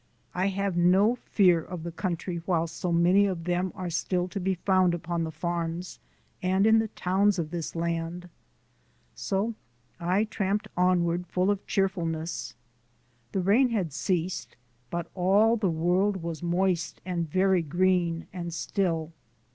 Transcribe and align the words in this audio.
I 0.33 0.47
have 0.47 0.75
no 0.75 1.13
fear 1.13 1.61
of 1.63 1.83
the 1.83 1.91
country 1.91 2.37
while 2.47 2.65
so 2.65 2.91
many 2.91 3.27
of 3.27 3.43
them 3.43 3.71
are 3.75 3.91
still 3.91 4.27
to 4.29 4.39
be 4.39 4.55
found 4.55 4.95
upon 4.95 5.23
the 5.23 5.31
farms 5.31 5.99
and 6.41 6.65
in 6.65 6.79
the 6.79 6.87
towns 6.87 7.37
of 7.37 7.51
this 7.51 7.75
land. 7.75 8.27
So 9.13 9.53
I 9.99 10.23
tramped 10.23 10.67
onward 10.75 11.27
full 11.27 11.51
of 11.51 11.67
cheerfulness. 11.67 12.55
The 13.31 13.41
rain 13.41 13.69
had 13.69 13.93
ceased, 13.93 14.55
but 14.89 15.05
all 15.13 15.55
the 15.55 15.69
world 15.69 16.23
was 16.23 16.41
moist 16.41 16.99
and 17.05 17.29
very 17.29 17.61
green 17.61 18.25
and 18.33 18.51
still. 18.51 19.11